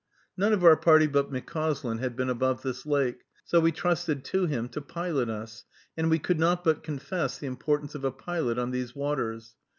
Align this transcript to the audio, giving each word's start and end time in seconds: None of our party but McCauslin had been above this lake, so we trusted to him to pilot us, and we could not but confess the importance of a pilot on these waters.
None 0.35 0.51
of 0.51 0.63
our 0.63 0.77
party 0.77 1.05
but 1.05 1.29
McCauslin 1.31 1.99
had 1.99 2.15
been 2.15 2.31
above 2.31 2.63
this 2.63 2.87
lake, 2.87 3.21
so 3.45 3.59
we 3.59 3.71
trusted 3.71 4.25
to 4.25 4.47
him 4.47 4.67
to 4.69 4.81
pilot 4.81 5.29
us, 5.29 5.63
and 5.95 6.09
we 6.09 6.17
could 6.17 6.39
not 6.39 6.63
but 6.63 6.81
confess 6.81 7.37
the 7.37 7.45
importance 7.45 7.93
of 7.93 8.03
a 8.03 8.11
pilot 8.11 8.57
on 8.57 8.71
these 8.71 8.95
waters. 8.95 9.53